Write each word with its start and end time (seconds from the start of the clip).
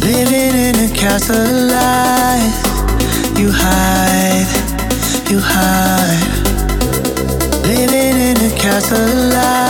Living 0.00 0.54
in 0.56 0.74
a 0.74 0.92
castle 0.92 1.36
life, 1.68 2.58
you 3.38 3.48
hide, 3.52 4.50
you 5.30 5.38
hide. 5.38 6.34
Living 7.62 8.20
in 8.20 8.36
a 8.50 8.58
castle 8.58 8.98
life. 9.32 9.67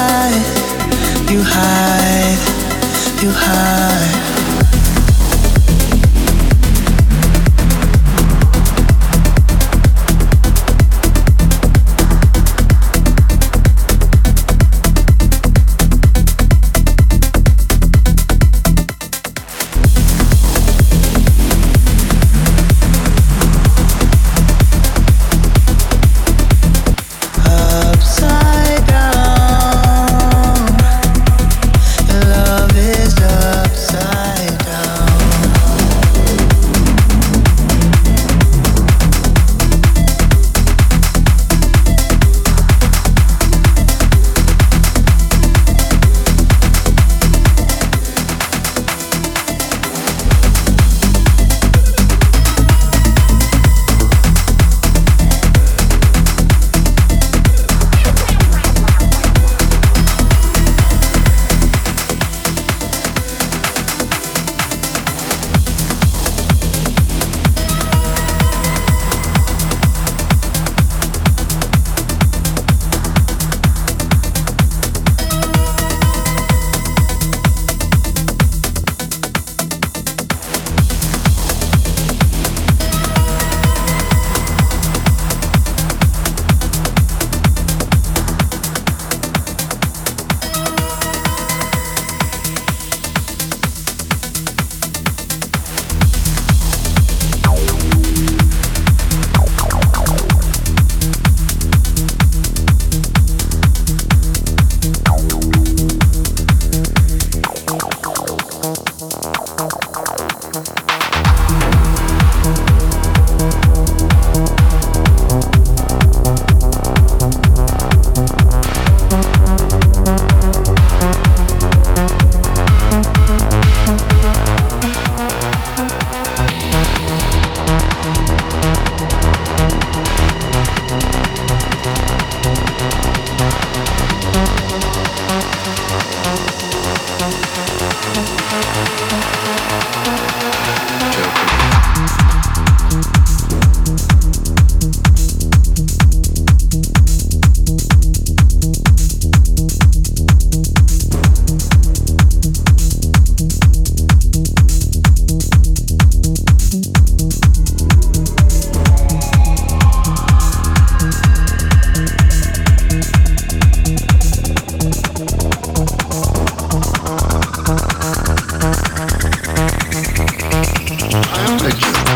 picture. 171.58 172.07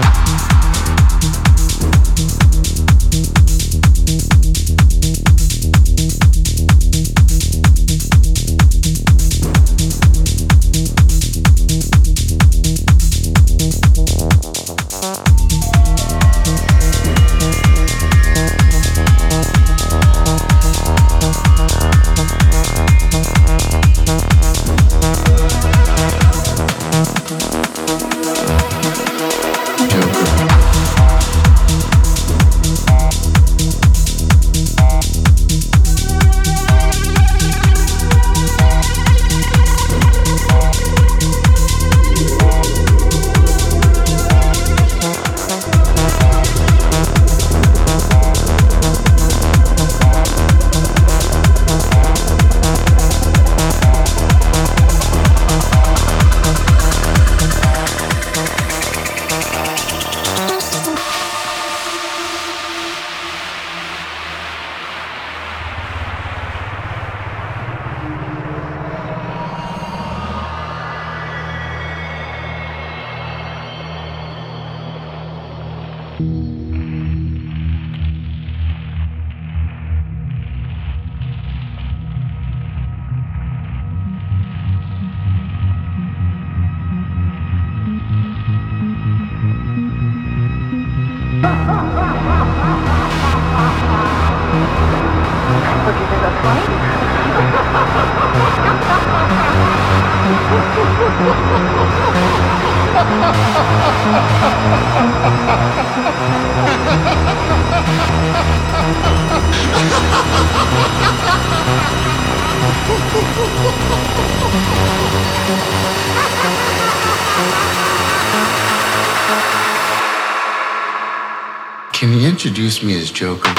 Introduce 123.13 123.52